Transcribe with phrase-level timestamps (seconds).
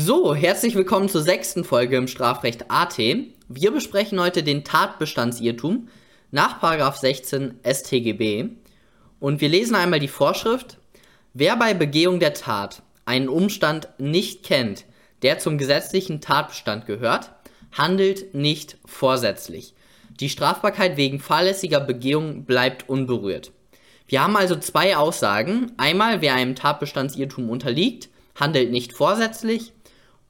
[0.00, 2.98] So, herzlich willkommen zur sechsten Folge im Strafrecht AT.
[2.98, 5.88] Wir besprechen heute den Tatbestandsirrtum
[6.30, 8.50] nach 16 StGB
[9.18, 10.78] und wir lesen einmal die Vorschrift.
[11.34, 14.84] Wer bei Begehung der Tat einen Umstand nicht kennt,
[15.22, 17.32] der zum gesetzlichen Tatbestand gehört,
[17.72, 19.74] handelt nicht vorsätzlich.
[20.20, 23.50] Die Strafbarkeit wegen fahrlässiger Begehung bleibt unberührt.
[24.06, 25.72] Wir haben also zwei Aussagen.
[25.76, 29.72] Einmal, wer einem Tatbestandsirrtum unterliegt, handelt nicht vorsätzlich.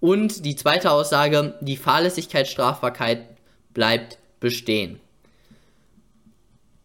[0.01, 3.27] Und die zweite Aussage, die Fahrlässigkeitsstrafbarkeit
[3.75, 5.01] bleibt bestehen.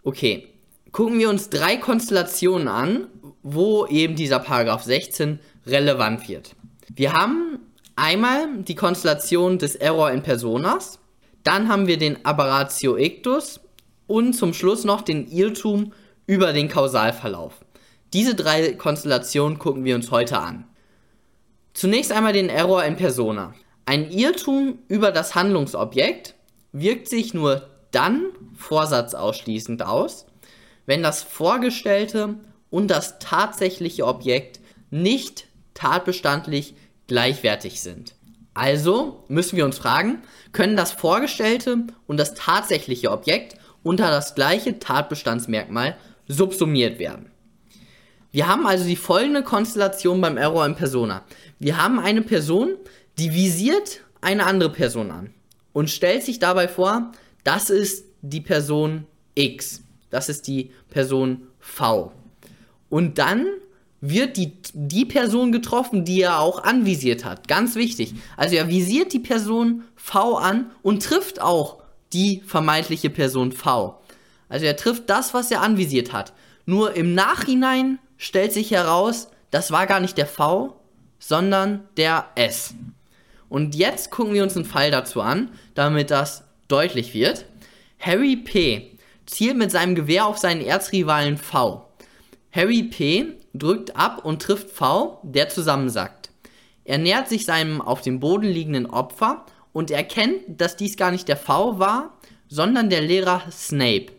[0.04, 0.50] Okay,
[0.92, 3.08] gucken wir uns drei Konstellationen an,
[3.44, 6.56] wo eben dieser Paragraph 16 relevant wird.
[6.94, 7.60] Wir haben
[7.96, 11.00] einmal die Konstellation des Error in Personas,
[11.44, 13.60] dann haben wir den Aberratio Ictus
[14.08, 15.94] und zum Schluss noch den Irrtum
[16.26, 17.54] über den Kausalverlauf.
[18.14, 20.66] Diese drei Konstellationen gucken wir uns heute an.
[21.74, 23.54] Zunächst einmal den Error in Persona.
[23.86, 26.36] Ein Irrtum über das Handlungsobjekt
[26.72, 30.26] wirkt sich nur dann vorsatzausschließend aus,
[30.86, 32.36] wenn das vorgestellte
[32.70, 34.60] und das tatsächliche Objekt
[34.92, 36.76] nicht tatbestandlich
[37.08, 38.16] gleichwertig sind.
[38.54, 40.22] Also müssen wir uns fragen,
[40.52, 47.33] können das vorgestellte und das tatsächliche Objekt unter das gleiche Tatbestandsmerkmal subsumiert werden?
[48.34, 51.24] Wir haben also die folgende Konstellation beim Error in Persona.
[51.60, 52.76] Wir haben eine Person,
[53.20, 55.30] die visiert eine andere Person an
[55.72, 57.12] und stellt sich dabei vor,
[57.44, 62.12] das ist die Person X, das ist die Person V.
[62.90, 63.46] Und dann
[64.02, 67.48] wird die, die Person getroffen, die er auch anvisiert hat.
[67.48, 68.16] Ganz wichtig.
[68.36, 74.02] Also er visiert die Person V an und trifft auch die vermeintliche Person V.
[74.50, 76.34] Also er trifft das, was er anvisiert hat.
[76.66, 80.80] Nur im Nachhinein stellt sich heraus, das war gar nicht der V,
[81.20, 82.74] sondern der S.
[83.50, 87.46] Und jetzt gucken wir uns einen Fall dazu an, damit das deutlich wird.
[88.00, 88.98] Harry P.
[89.26, 91.90] zielt mit seinem Gewehr auf seinen Erzrivalen V.
[92.54, 93.34] Harry P.
[93.54, 96.30] drückt ab und trifft V, der zusammensackt.
[96.86, 101.28] Er nähert sich seinem auf dem Boden liegenden Opfer und erkennt, dass dies gar nicht
[101.28, 104.14] der V war, sondern der Lehrer Snape.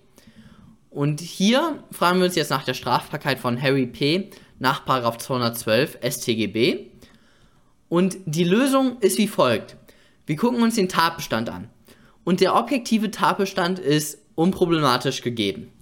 [0.94, 4.30] Und hier fragen wir uns jetzt nach der Strafbarkeit von Harry P.
[4.60, 6.86] nach 212 StGB.
[7.88, 9.76] Und die Lösung ist wie folgt.
[10.24, 11.68] Wir gucken uns den Tatbestand an.
[12.22, 15.72] Und der objektive Tatbestand ist unproblematisch gegeben.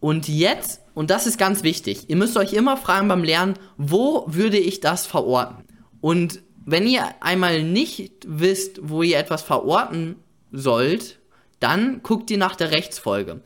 [0.00, 4.24] Und jetzt, und das ist ganz wichtig, ihr müsst euch immer fragen beim Lernen, wo
[4.28, 5.64] würde ich das verorten?
[6.00, 10.16] Und wenn ihr einmal nicht wisst, wo ihr etwas verorten
[10.52, 11.18] sollt,
[11.60, 13.42] dann guckt ihr nach der Rechtsfolge.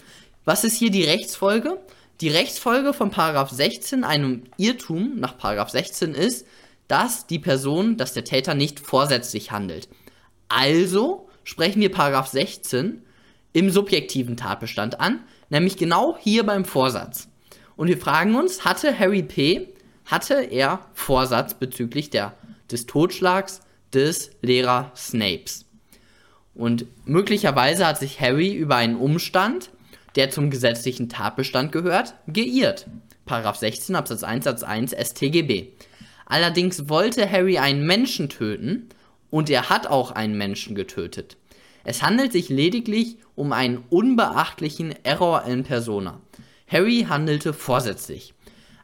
[0.51, 1.79] Was ist hier die Rechtsfolge?
[2.21, 6.45] Die Rechtsfolge von Paragraph 16, einem Irrtum nach Paragraph 16 ist,
[6.89, 9.89] dass die Person, dass der Täter nicht vorsätzlich handelt.
[10.49, 13.01] Also sprechen wir Paragraph 16
[13.53, 17.29] im subjektiven Tatbestand an, nämlich genau hier beim Vorsatz.
[17.77, 19.69] Und wir fragen uns, hatte Harry P.,
[20.05, 22.35] hatte er Vorsatz bezüglich der,
[22.73, 23.61] des Totschlags
[23.95, 25.65] des Lehrer Snapes?
[26.57, 29.71] Und möglicherweise hat sich Harry über einen Umstand,
[30.17, 32.87] der zum gesetzlichen Tatbestand gehört, geirrt.
[33.27, 35.69] Paragraph 16 Absatz 1 Satz 1 StGB.
[36.27, 38.89] Allerdings wollte Harry einen Menschen töten
[39.31, 41.37] und er hat auch einen Menschen getötet.
[41.85, 46.21] Es handelt sich lediglich um einen unbeachtlichen Error in persona.
[46.69, 48.35] Harry handelte vorsätzlich.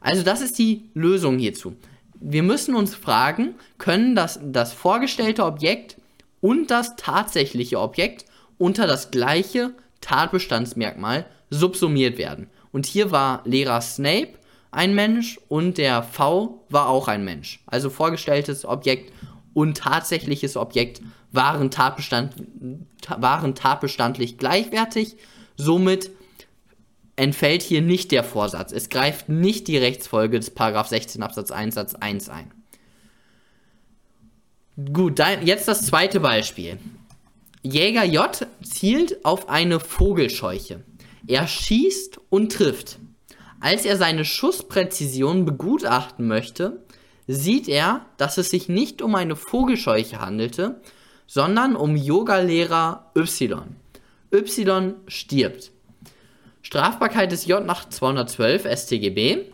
[0.01, 1.75] Also das ist die Lösung hierzu.
[2.19, 5.97] Wir müssen uns fragen, können das, das vorgestellte Objekt
[6.41, 8.25] und das tatsächliche Objekt
[8.57, 9.73] unter das gleiche
[10.07, 12.49] Tatbestandsmerkmal subsumiert werden.
[12.71, 14.29] Und hier war Lehrer Snape
[14.71, 17.61] ein Mensch und der V war auch ein Mensch.
[17.65, 19.11] Also vorgestelltes Objekt
[19.53, 21.01] und tatsächliches Objekt
[21.31, 22.35] waren, Tatbestand,
[23.17, 25.17] waren tatbestandlich gleichwertig.
[25.57, 26.11] Somit
[27.15, 28.71] entfällt hier nicht der Vorsatz.
[28.71, 32.51] Es greift nicht die Rechtsfolge des 16 Absatz 1 Satz 1 ein.
[34.93, 36.77] Gut, jetzt das zweite Beispiel.
[37.69, 40.83] Jäger J zielt auf eine Vogelscheuche.
[41.27, 42.99] Er schießt und trifft.
[43.59, 46.83] Als er seine Schusspräzision begutachten möchte,
[47.27, 50.81] sieht er, dass es sich nicht um eine Vogelscheuche handelte,
[51.25, 53.75] sondern um Yogalehrer Y.
[54.31, 55.71] Y stirbt.
[56.61, 59.45] Strafbarkeit des J nach 212 StGB.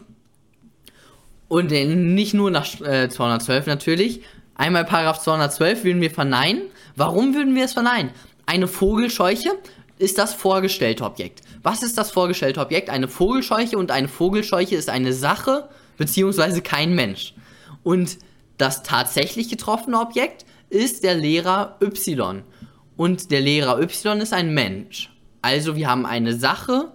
[1.48, 4.22] Und nicht nur nach äh, 212 natürlich.
[4.56, 6.64] Einmal Paragraph 212 würden wir verneinen.
[6.96, 8.12] Warum würden wir es verneinen?
[8.46, 9.50] Eine Vogelscheuche
[9.98, 11.42] ist das vorgestellte Objekt.
[11.62, 12.90] Was ist das vorgestellte Objekt?
[12.90, 17.34] Eine Vogelscheuche und eine Vogelscheuche ist eine Sache beziehungsweise kein Mensch.
[17.84, 18.18] Und
[18.58, 22.44] Das tatsächlich getroffene Objekt ist der Lehrer Y.
[22.96, 25.12] Und der Lehrer Y ist ein Mensch.
[25.42, 26.92] Also wir haben eine Sache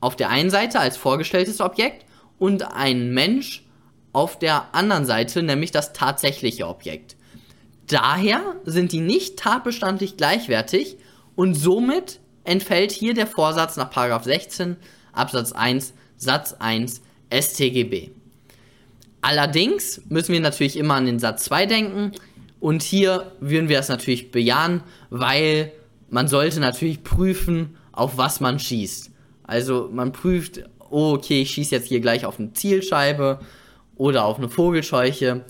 [0.00, 2.06] auf der einen Seite als vorgestelltes Objekt
[2.38, 3.64] und einen Mensch
[4.12, 7.16] auf der anderen Seite, nämlich das tatsächliche Objekt.
[7.92, 10.96] Daher sind die nicht tatbestandlich gleichwertig
[11.34, 13.92] und somit entfällt hier der Vorsatz nach
[14.24, 14.76] 16
[15.12, 18.08] Absatz 1 Satz 1 StGB.
[19.20, 22.12] Allerdings müssen wir natürlich immer an den Satz 2 denken
[22.60, 25.70] und hier würden wir es natürlich bejahen, weil
[26.08, 29.10] man sollte natürlich prüfen, auf was man schießt.
[29.42, 33.40] Also man prüft, oh, okay, ich schieße jetzt hier gleich auf eine Zielscheibe
[33.96, 35.44] oder auf eine Vogelscheuche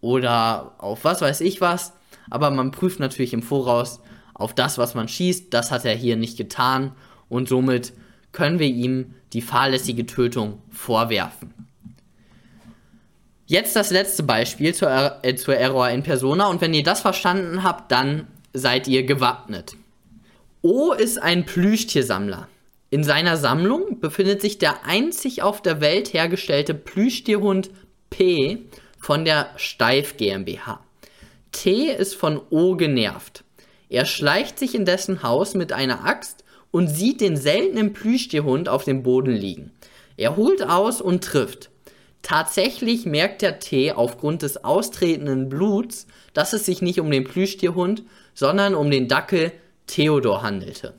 [0.00, 1.92] oder auf was weiß ich was.
[2.30, 4.00] Aber man prüft natürlich im Voraus
[4.34, 5.52] auf das, was man schießt.
[5.52, 6.92] Das hat er hier nicht getan
[7.28, 7.92] und somit
[8.32, 11.54] können wir ihm die fahrlässige Tötung vorwerfen.
[13.46, 17.64] Jetzt das letzte Beispiel zur, äh, zur Error in Persona und wenn ihr das verstanden
[17.64, 19.74] habt, dann seid ihr gewappnet.
[20.62, 22.46] O ist ein Plüschtiersammler.
[22.90, 27.70] In seiner Sammlung befindet sich der einzig auf der Welt hergestellte Plüschtierhund
[28.10, 28.66] P
[29.00, 30.80] von der Steif GmbH.
[31.50, 33.42] T ist von O genervt.
[33.88, 38.84] Er schleicht sich in dessen Haus mit einer Axt und sieht den seltenen Plüschtierhund auf
[38.84, 39.72] dem Boden liegen.
[40.16, 41.70] Er holt aus und trifft.
[42.22, 48.04] Tatsächlich merkt der T aufgrund des austretenden Bluts, dass es sich nicht um den Plüschtierhund,
[48.34, 49.52] sondern um den Dackel
[49.86, 50.94] Theodor handelte.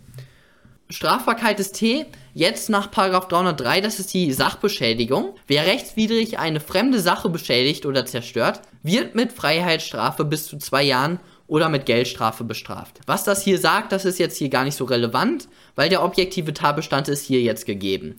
[0.92, 5.36] Strafbarkeit des T, jetzt nach 303, das ist die Sachbeschädigung.
[5.48, 11.20] Wer rechtswidrig eine fremde Sache beschädigt oder zerstört, wird mit Freiheitsstrafe bis zu zwei Jahren
[11.48, 13.00] oder mit Geldstrafe bestraft.
[13.08, 16.54] Was das hier sagt, das ist jetzt hier gar nicht so relevant, weil der objektive
[16.54, 18.18] Tatbestand ist hier jetzt gegeben.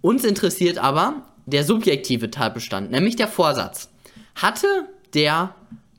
[0.00, 3.88] Uns interessiert aber der subjektive Tatbestand, nämlich der Vorsatz.
[4.34, 4.66] Hatte
[5.14, 5.54] der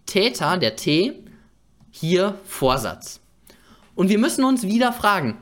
[0.06, 1.14] Täter, der T,
[1.92, 3.20] hier Vorsatz?
[3.96, 5.38] Und wir müssen uns wieder fragen,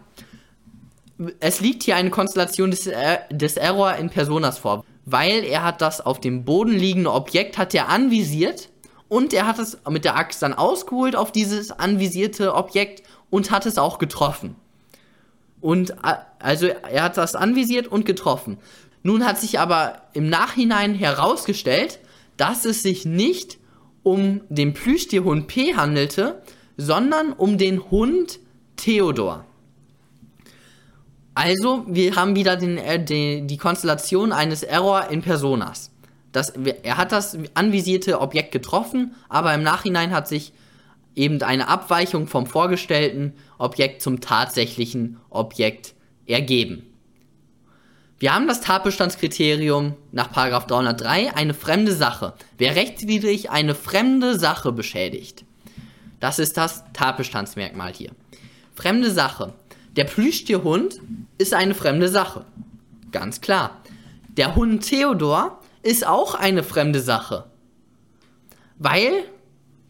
[1.39, 5.81] es liegt hier eine Konstellation des, äh, des Error in Personas vor, weil er hat
[5.81, 8.69] das auf dem Boden liegende Objekt hat er anvisiert
[9.07, 13.65] und er hat es mit der Axt dann ausgeholt auf dieses anvisierte Objekt und hat
[13.65, 14.55] es auch getroffen.
[15.61, 18.57] Und äh, also er hat das anvisiert und getroffen.
[19.03, 21.99] Nun hat sich aber im Nachhinein herausgestellt,
[22.37, 23.57] dass es sich nicht
[24.03, 26.41] um den Plüschtierhund P handelte,
[26.77, 28.39] sondern um den Hund
[28.77, 29.45] Theodor.
[31.39, 35.89] Also, wir haben wieder den, äh, die, die Konstellation eines Error in Personas.
[36.33, 40.51] Das, er hat das anvisierte Objekt getroffen, aber im Nachhinein hat sich
[41.15, 45.93] eben eine Abweichung vom vorgestellten Objekt zum tatsächlichen Objekt
[46.25, 46.83] ergeben.
[48.19, 52.33] Wir haben das Tatbestandskriterium nach 303 eine fremde Sache.
[52.57, 55.45] Wer rechtswidrig eine fremde Sache beschädigt,
[56.19, 58.11] das ist das Tatbestandsmerkmal hier.
[58.75, 59.53] Fremde Sache.
[59.95, 60.99] Der Plüschtierhund
[61.37, 62.45] ist eine fremde Sache.
[63.11, 63.81] Ganz klar.
[64.37, 67.45] Der Hund Theodor ist auch eine fremde Sache.
[68.77, 69.23] Weil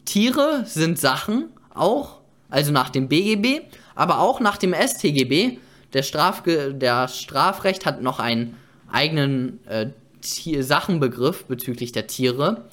[0.06, 3.62] Tiere sind Sachen, auch, also nach dem BGB,
[3.96, 5.60] aber auch nach dem StGB.
[5.94, 8.56] Der, Strafge der Strafrecht hat noch einen
[8.92, 9.88] eigenen äh,
[10.22, 12.66] Sachenbegriff bezüglich der Tiere.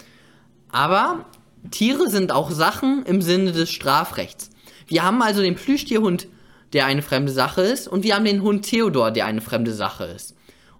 [0.70, 1.26] Aber
[1.70, 4.50] Tiere sind auch Sachen im Sinne des Strafrechts.
[4.86, 6.28] Wir haben also den Plüschtierhund,
[6.72, 10.04] der eine fremde Sache ist, und wir haben den Hund Theodor, der eine fremde Sache
[10.04, 10.34] ist.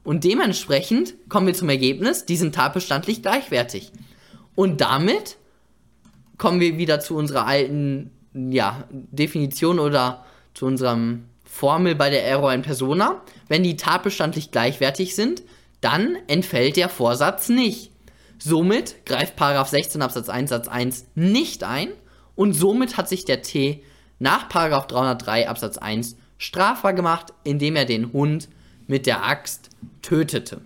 [0.05, 3.93] Und dementsprechend kommen wir zum Ergebnis, die sind tatbestandlich gleichwertig.
[4.55, 5.37] Und damit
[6.38, 10.25] kommen wir wieder zu unserer alten ja, Definition oder
[10.55, 13.23] zu unserem Formel bei der Error in Persona.
[13.49, 15.43] Wenn die tatbestandlich gleichwertig sind,
[15.81, 17.90] dann entfällt der Vorsatz nicht.
[18.38, 21.88] Somit greift 16 Absatz 1 Satz 1 nicht ein
[22.35, 23.83] und somit hat sich der T
[24.18, 28.49] nach 303 Absatz 1 strafbar gemacht, indem er den Hund
[28.87, 29.70] mit der Axt
[30.02, 30.61] tötete.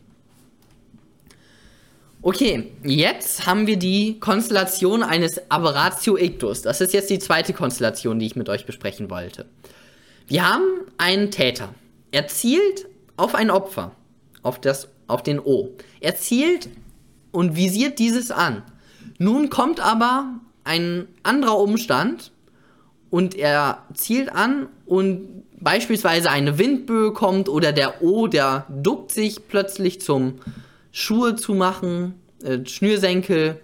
[2.23, 6.61] Okay, jetzt haben wir die Konstellation eines Aberratio Ictus.
[6.61, 9.47] Das ist jetzt die zweite Konstellation, die ich mit euch besprechen wollte.
[10.26, 10.64] Wir haben
[10.99, 11.75] einen Täter.
[12.11, 13.92] Er zielt auf ein Opfer,
[14.42, 15.71] auf, das, auf den O.
[16.00, 16.69] Er zielt
[17.33, 18.64] und visiert dieses an.
[19.19, 22.33] Nun kommt aber ein anderer Umstand
[23.11, 29.49] und er zielt an und beispielsweise eine Windböe kommt oder der O, der duckt sich
[29.49, 30.38] plötzlich zum
[30.93, 33.61] Schuhe zu machen, äh, Schnürsenkel,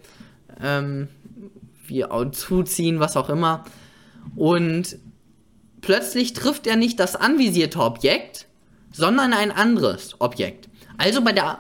[0.62, 1.09] ähm,
[1.87, 3.65] wie zuziehen, was auch immer.
[4.35, 4.99] Und
[5.81, 8.47] plötzlich trifft er nicht das anvisierte Objekt,
[8.93, 10.69] sondern ein anderes Objekt.
[10.99, 11.59] Also bei der,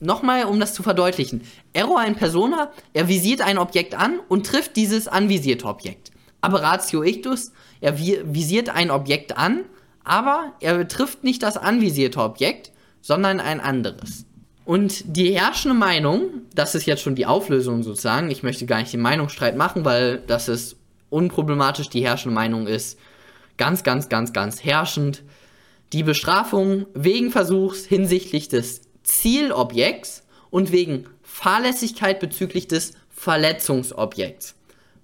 [0.00, 1.42] nochmal, um das zu verdeutlichen,
[1.72, 6.10] Error in Persona, er visiert ein Objekt an und trifft dieses anvisierte Objekt.
[6.40, 9.64] Aber Ratio Ictus, er visiert ein Objekt an,
[10.04, 14.24] aber er trifft nicht das anvisierte Objekt, sondern ein anderes.
[14.64, 18.92] Und die herrschende Meinung, das ist jetzt schon die Auflösung sozusagen, ich möchte gar nicht
[18.92, 20.76] den Meinungsstreit machen, weil das ist
[21.10, 22.98] unproblematisch, die herrschende Meinung ist
[23.56, 25.22] ganz, ganz, ganz, ganz herrschend.
[25.94, 34.54] Die Bestrafung wegen Versuchs hinsichtlich des Zielobjekts und wegen Fahrlässigkeit bezüglich des Verletzungsobjekts.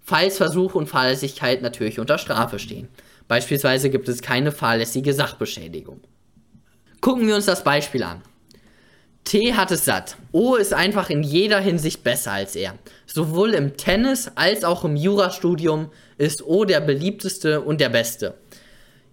[0.06, 2.88] Falls Versuch und Fahrlässigkeit natürlich unter Strafe stehen.
[3.26, 6.02] Beispielsweise gibt es keine fahrlässige Sachbeschädigung.
[7.00, 8.20] Gucken wir uns das Beispiel an.
[9.24, 10.18] T hat es satt.
[10.32, 12.74] O ist einfach in jeder Hinsicht besser als er.
[13.06, 18.34] Sowohl im Tennis als auch im Jurastudium ist O der beliebteste und der beste.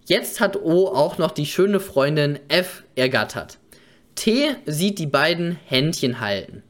[0.04, 3.58] Jetzt hat O auch noch die schöne Freundin F ergattert.
[4.14, 6.62] T sieht die beiden Händchen halten.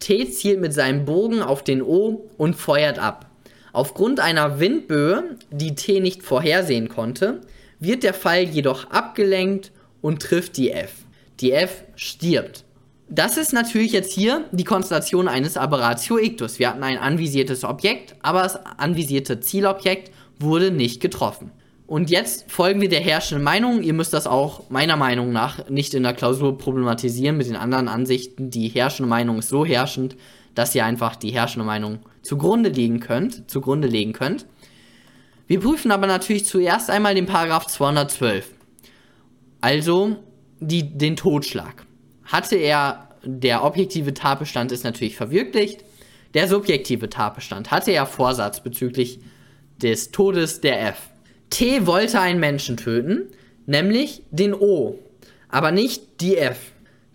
[0.00, 3.29] T zielt mit seinem Bogen auf den O und feuert ab.
[3.72, 7.40] Aufgrund einer Windböe, die T nicht vorhersehen konnte,
[7.78, 10.92] wird der Pfeil jedoch abgelenkt und trifft die F.
[11.40, 12.64] Die F stirbt.
[13.08, 16.58] Das ist natürlich jetzt hier die Konstellation eines Aberratio Ictus.
[16.58, 21.50] Wir hatten ein anvisiertes Objekt, aber das anvisierte Zielobjekt wurde nicht getroffen.
[21.88, 23.82] Und jetzt folgen wir der herrschenden Meinung.
[23.82, 27.88] Ihr müsst das auch meiner Meinung nach nicht in der Klausur problematisieren mit den anderen
[27.88, 28.48] Ansichten.
[28.48, 30.14] Die herrschende Meinung ist so herrschend,
[30.54, 34.46] dass ihr einfach die herrschende Meinung zugrunde legen könnt, zugrunde legen könnt.
[35.46, 38.52] Wir prüfen aber natürlich zuerst einmal den Paragraph 212.
[39.60, 40.16] Also
[40.60, 41.86] die, den Totschlag.
[42.24, 45.84] Hatte er, der objektive Tatbestand ist natürlich verwirklicht.
[46.34, 49.20] Der subjektive Tatbestand hatte er Vorsatz bezüglich
[49.78, 51.10] des Todes der F.
[51.48, 53.28] T wollte einen Menschen töten,
[53.66, 54.98] nämlich den O,
[55.48, 56.58] aber nicht die F.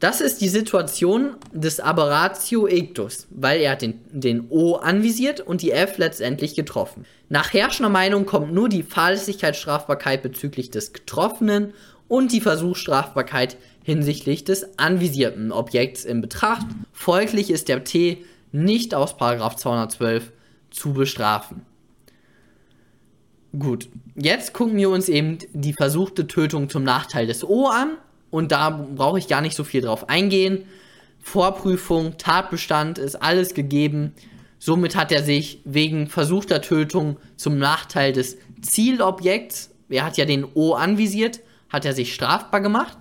[0.06, 5.72] Das ist die Situation des Aberratio Ictus, weil er den, den O anvisiert und die
[5.72, 7.08] F letztendlich getroffen.
[7.28, 11.74] Nach herrschender Meinung kommt nur die Fahrlässigkeitsstrafbarkeit bezüglich des Getroffenen
[12.08, 16.68] und die Versuchsstrafbarkeit hinsichtlich des anvisierten Objekts in Betracht.
[16.94, 20.32] Folglich ist der T nicht aus 212
[20.70, 21.66] zu bestrafen.
[23.58, 27.98] Gut, jetzt gucken wir uns eben die versuchte Tötung zum Nachteil des O an.
[28.30, 30.66] Und da brauche ich gar nicht so viel drauf eingehen.
[31.20, 34.14] Vorprüfung, Tatbestand ist alles gegeben.
[34.60, 40.46] Somit hat er sich wegen versuchter Tötung zum Nachteil des Zielobjekts, er hat ja den
[40.54, 42.98] O anvisiert, hat er sich strafbar gemacht.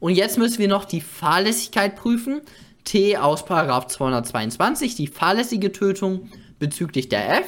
[0.00, 2.40] Und jetzt müssen wir noch die Fahrlässigkeit prüfen.
[2.84, 6.28] T aus 222, die fahrlässige Tötung
[6.58, 7.46] bezüglich der F.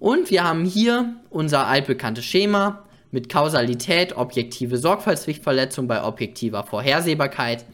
[0.00, 7.64] Und wir haben hier unser altbekanntes Schema mit Kausalität, objektive Sorgfaltspflichtverletzung bei objektiver Vorhersehbarkeit.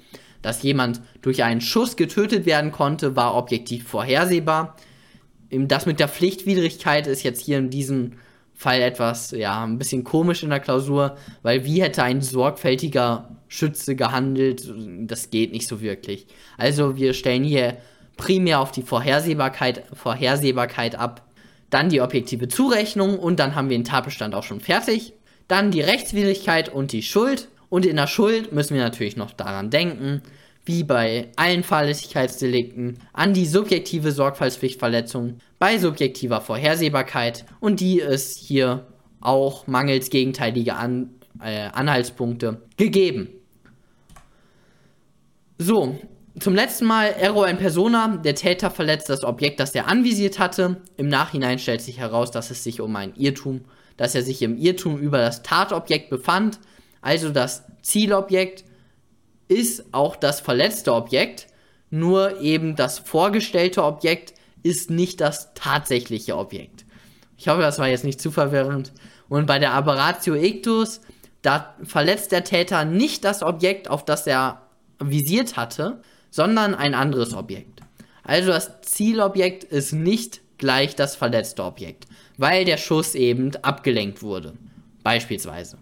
[0.43, 4.77] Dass jemand durch einen Schuss getötet werden konnte, war objektiv vorhersehbar.
[5.51, 8.13] Das mit der Pflichtwidrigkeit ist jetzt hier in diesem
[8.55, 13.97] Fall etwas, ja, ein bisschen komisch in der Klausur, weil wie hätte ein sorgfältiger Schütze
[13.97, 14.73] gehandelt?
[15.07, 16.27] Das geht nicht so wirklich.
[16.57, 17.79] Also wir stellen hier
[18.17, 21.23] primär auf die Vorhersehbarkeit, Vorhersehbarkeit ab
[21.71, 25.13] dann die objektive Zurechnung und dann haben wir den Tatbestand auch schon fertig.
[25.49, 27.49] Dann die Rechtswidrigkeit und die Schuld.
[27.69, 30.23] Und in der Schuld müssen wir natürlich noch daran denken,
[30.65, 37.45] wie bei allen Fahrlässigkeitsdelikten, an die subjektive Sorgfaltspflichtverletzung bei subjektiver Vorhersehbarkeit.
[37.61, 38.87] Und die ist hier
[39.21, 41.11] auch mangels gegenteiliger An
[41.43, 43.29] äh, Anhaltspunkte gegeben.
[45.59, 45.99] So,
[46.39, 48.17] zum letzten Mal Error in Persona.
[48.17, 50.83] Der Täter verletzt das Objekt, das er anvisiert hatte.
[50.97, 53.63] Im Nachhinein stellt sich heraus, dass es sich um ein Irrtum,
[53.97, 56.59] dass er sich im Irrtum über das Tatobjekt befand.
[57.01, 58.65] Also das Zielobjekt
[59.49, 61.47] ist auch das verletzte Objekt,
[61.91, 66.85] nur eben das vorgestellte Objekt ist nicht das tatsächliche Objekt.
[67.37, 68.93] Ich hoffe, das war jetzt nicht zu verwirrend.
[69.29, 71.01] Und bei der Aberratio Ictus,
[71.43, 74.63] da verletzt der Täter nicht das Objekt, auf das er
[74.99, 77.81] visiert hatte, sondern ein anderes Objekt.
[78.23, 82.07] Also das Zielobjekt ist nicht gleich das verletzte Objekt,
[82.39, 84.55] weil der Schuss eben abgelenkt wurde.
[85.03, 85.77] Beispielsweise.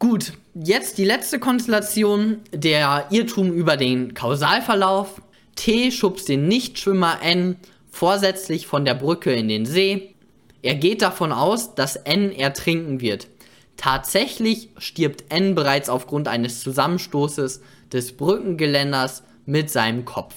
[0.00, 5.22] Gut, jetzt die letzte Konstellation, der Irrtum über den Kausalverlauf.
[5.54, 7.54] T schubst den Nichtschwimmer N
[7.88, 10.16] vorsätzlich von der Brücke in den See.
[10.62, 13.28] Er geht davon aus, dass N ertrinken wird.
[13.76, 17.60] Tatsächlich stirbt N bereits aufgrund eines Zusammenstoßes
[17.92, 20.34] des Brückengeländers mit seinem Kopf.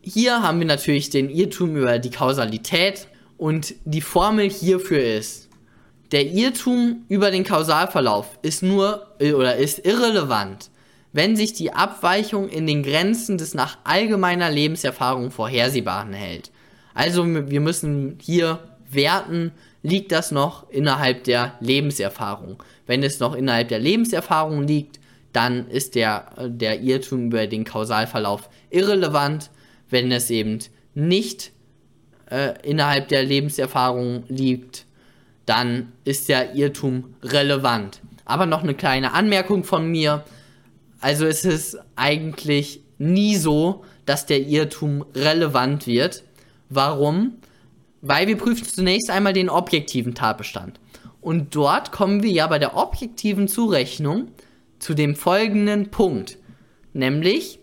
[0.00, 5.48] Hier haben wir natürlich den Irrtum über die Kausalität und die Formel hierfür ist,
[6.12, 10.70] der Irrtum über den Kausalverlauf ist nur oder ist irrelevant,
[11.12, 16.50] wenn sich die Abweichung in den Grenzen des nach allgemeiner Lebenserfahrung vorhersehbaren hält.
[16.94, 18.58] Also wir müssen hier
[18.90, 19.52] werten,
[19.82, 22.62] liegt das noch innerhalb der Lebenserfahrung.
[22.86, 24.98] Wenn es noch innerhalb der Lebenserfahrung liegt,
[25.32, 29.50] dann ist der, der Irrtum über den Kausalverlauf irrelevant.
[29.90, 30.58] Wenn es eben
[30.94, 31.52] nicht
[32.30, 34.84] äh, innerhalb der Lebenserfahrung liegt,
[35.46, 38.00] dann ist der Irrtum relevant.
[38.24, 40.24] Aber noch eine kleine Anmerkung von mir.
[41.00, 46.24] Also es ist eigentlich nie so, dass der Irrtum relevant wird.
[46.68, 47.38] Warum?
[48.02, 50.78] Weil wir prüfen zunächst einmal den objektiven Tatbestand.
[51.20, 54.28] Und dort kommen wir ja bei der objektiven Zurechnung
[54.78, 56.38] zu dem folgenden Punkt,
[56.92, 57.58] nämlich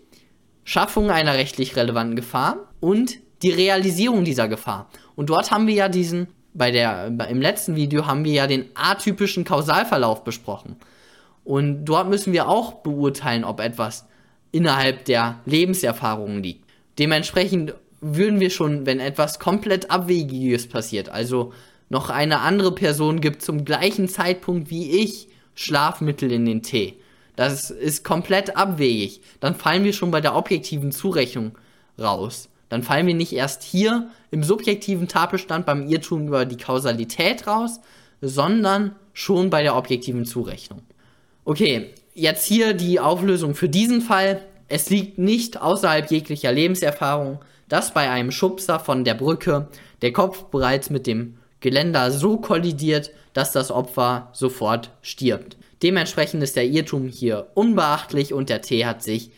[0.66, 4.90] Schaffung einer rechtlich relevanten Gefahr und die Realisierung dieser Gefahr.
[5.14, 8.66] Und dort haben wir ja diesen, bei der, im letzten Video haben wir ja den
[8.74, 10.74] atypischen Kausalverlauf besprochen.
[11.44, 14.06] Und dort müssen wir auch beurteilen, ob etwas
[14.50, 16.64] innerhalb der Lebenserfahrung liegt.
[16.98, 21.52] Dementsprechend würden wir schon, wenn etwas komplett Abwegiges passiert, also
[21.90, 26.98] noch eine andere Person gibt zum gleichen Zeitpunkt wie ich Schlafmittel in den Tee,
[27.36, 29.20] das ist komplett abwegig.
[29.40, 31.52] Dann fallen wir schon bei der objektiven Zurechnung
[31.98, 32.48] raus.
[32.68, 37.80] Dann fallen wir nicht erst hier im subjektiven Tatbestand beim Irrtum über die Kausalität raus,
[38.20, 40.82] sondern schon bei der objektiven Zurechnung.
[41.44, 44.42] Okay, jetzt hier die Auflösung für diesen Fall.
[44.68, 47.38] Es liegt nicht außerhalb jeglicher Lebenserfahrung,
[47.68, 49.68] dass bei einem Schubser von der Brücke
[50.02, 55.56] der Kopf bereits mit dem Geländer so kollidiert, dass das Opfer sofort stirbt.
[55.82, 59.30] Dementsprechend ist der Irrtum hier unbeachtlich und der T hat sich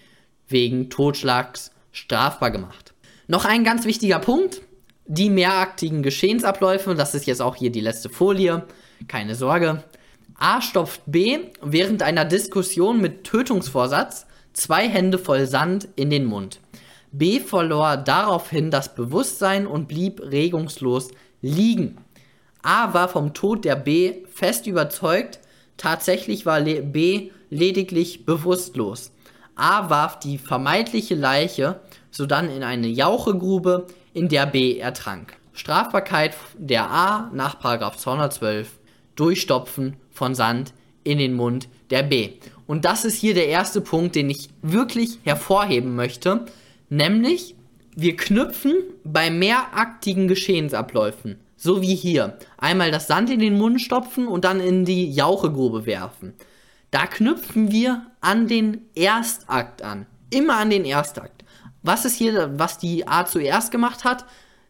[0.46, 2.94] wegen Totschlags strafbar gemacht.
[3.26, 4.62] Noch ein ganz wichtiger Punkt,
[5.06, 8.64] die mehraktigen Geschehensabläufe, das ist jetzt auch hier die letzte Folie,
[9.08, 9.82] keine Sorge.
[10.38, 16.60] A stopft B während einer Diskussion mit Tötungsvorsatz zwei Hände voll Sand in den Mund.
[17.10, 21.98] B verlor daraufhin das Bewusstsein und blieb regungslos liegen.
[22.62, 25.40] A war vom Tod der B fest überzeugt,
[25.78, 29.12] Tatsächlich war B lediglich bewusstlos.
[29.54, 35.36] A warf die vermeintliche Leiche sodann in eine Jauchegrube, in der B ertrank.
[35.52, 37.58] Strafbarkeit der A nach
[37.96, 38.78] 212
[39.16, 42.30] Durchstopfen von Sand in den Mund der B.
[42.66, 46.44] Und das ist hier der erste Punkt, den ich wirklich hervorheben möchte,
[46.88, 47.56] nämlich
[47.96, 52.38] wir knüpfen bei mehraktigen Geschehensabläufen so wie hier.
[52.56, 56.32] Einmal das Sand in den Mund stopfen und dann in die Jauchegrube werfen.
[56.90, 60.06] Da knüpfen wir an den Erstakt an.
[60.30, 61.44] Immer an den Erstakt.
[61.82, 64.24] Was ist hier, was die A zuerst gemacht hat?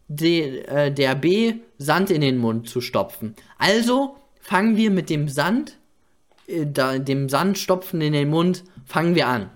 [0.09, 3.37] De, äh, der B Sand in den Mund zu stopfen.
[3.59, 5.77] Also fangen wir mit dem Sand,
[6.47, 9.51] äh, da, dem Sandstopfen in den Mund, fangen wir an.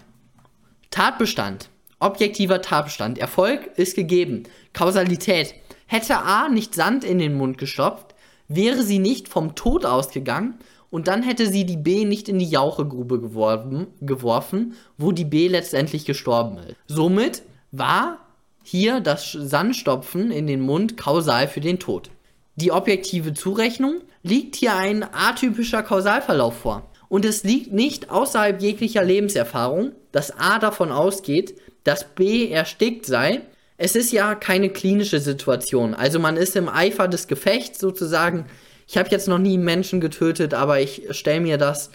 [0.90, 1.71] Tatbestand.
[1.99, 3.16] Objektiver Tatbestand.
[3.16, 4.42] Erfolg ist gegeben.
[4.73, 5.55] Kausalität.
[5.92, 8.14] Hätte A nicht Sand in den Mund gestopft,
[8.48, 10.55] wäre sie nicht vom Tod ausgegangen
[10.88, 15.48] und dann hätte sie die B nicht in die Jauchegrube geworfen, geworfen, wo die B
[15.48, 16.76] letztendlich gestorben ist.
[16.87, 18.20] Somit war
[18.64, 22.09] hier das Sandstopfen in den Mund kausal für den Tod.
[22.57, 26.88] Die objektive Zurechnung liegt hier ein atypischer Kausalverlauf vor.
[27.11, 33.42] Und es liegt nicht außerhalb jeglicher Lebenserfahrung, dass A davon ausgeht, dass B erstickt sei
[33.83, 35.92] es ist ja keine klinische Situation.
[35.92, 38.47] Also man ist im Eifer des Gefechts sozusagen.
[38.87, 41.90] Ich habe jetzt noch nie Menschen getötet, aber ich stelle mir das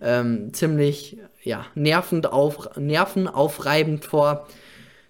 [0.00, 4.48] ähm, ziemlich ja, nervend auf, nervenaufreibend vor.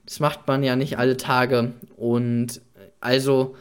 [0.04, 1.74] Das macht man ja nicht alle Tage.
[1.96, 2.60] Und
[2.98, 3.54] also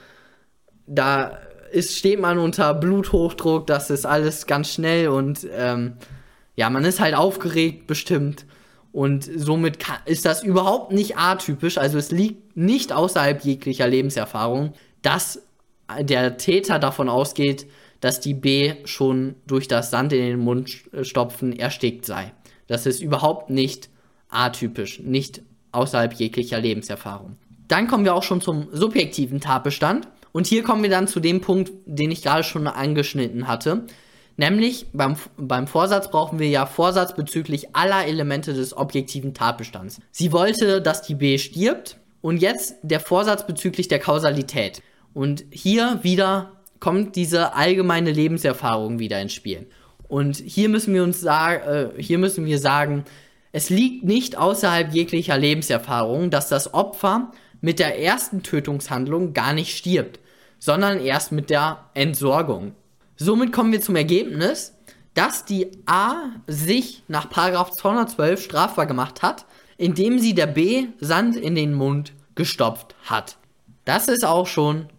[0.88, 1.38] da
[1.72, 5.98] ist, steht man unter Bluthochdruck, das ist alles ganz schnell und ähm,
[6.56, 8.48] ja, man ist halt aufgeregt bestimmt.
[8.96, 11.78] Und somit ist das überhaupt nicht atypisch.
[11.78, 15.42] Also es liegt nicht außerhalb jeglicher Lebenserfahrung, dass
[16.00, 17.68] der Täter davon ausgeht,
[18.00, 22.32] dass die B schon durch das Sand in den Mund stopfen erstickt sei.
[22.68, 23.90] Das ist überhaupt nicht
[24.30, 25.42] atypisch, nicht
[25.74, 27.36] außerhalb jeglicher Lebenserfahrung.
[27.68, 30.08] Dann kommen wir auch schon zum subjektiven Tatbestand.
[30.32, 33.88] Und hier kommen wir dann zu dem Punkt, den ich gerade schon angeschnitten hatte.
[34.38, 40.02] Nämlich beim, beim Vorsatz brauchen wir ja Vorsatz bezüglich aller Elemente des objektiven Tatbestands.
[40.12, 44.82] Sie wollte, dass die B stirbt und jetzt der Vorsatz bezüglich der Kausalität.
[45.14, 49.68] Und hier wieder kommt diese allgemeine Lebenserfahrung wieder ins Spiel.
[50.08, 51.64] Und hier müssen wir uns sagen,
[51.98, 53.06] äh, hier müssen wir sagen,
[53.54, 59.78] es liegt nicht außerhalb jeglicher Lebenserfahrung, dass das Opfer mit der ersten Tötungshandlung gar nicht
[59.78, 60.20] stirbt,
[60.60, 62.74] sondern erst mit der Entsorgung.
[63.18, 64.74] Somit kommen wir zum Ergebnis,
[65.14, 69.46] dass die A sich nach 212 strafbar gemacht hat,
[69.78, 73.38] indem sie der B Sand in den Mund gestopft hat.
[73.86, 74.90] Das ist auch schon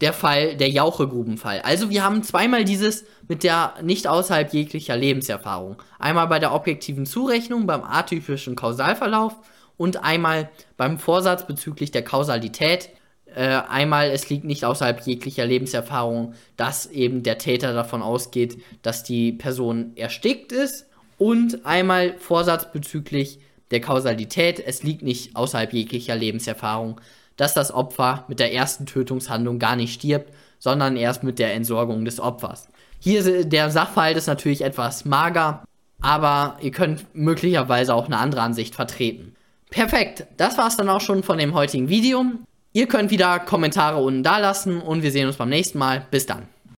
[0.00, 1.60] der Fall, der Jauchegrubenfall.
[1.60, 5.76] Also wir haben zweimal dieses mit der nicht außerhalb jeglicher Lebenserfahrung.
[5.98, 9.36] Einmal bei der objektiven Zurechnung, beim atypischen Kausalverlauf
[9.76, 12.90] und einmal beim Vorsatz bezüglich der Kausalität.
[13.36, 19.04] Äh, einmal, es liegt nicht außerhalb jeglicher Lebenserfahrung, dass eben der Täter davon ausgeht, dass
[19.04, 20.86] die Person erstickt ist.
[21.18, 23.38] Und einmal Vorsatz bezüglich
[23.70, 26.98] der Kausalität, es liegt nicht außerhalb jeglicher Lebenserfahrung,
[27.36, 32.06] dass das Opfer mit der ersten Tötungshandlung gar nicht stirbt, sondern erst mit der Entsorgung
[32.06, 32.68] des Opfers.
[33.00, 35.62] Hier der Sachverhalt ist natürlich etwas mager,
[36.00, 39.36] aber ihr könnt möglicherweise auch eine andere Ansicht vertreten.
[39.68, 42.24] Perfekt, das war's dann auch schon von dem heutigen Video.
[42.76, 46.06] Ihr könnt wieder Kommentare unten da lassen und wir sehen uns beim nächsten Mal.
[46.10, 46.42] Bis dann.